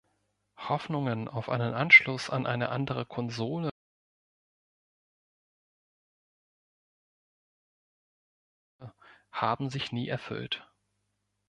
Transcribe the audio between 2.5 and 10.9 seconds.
andere Konsole haben sich nie erfüllt.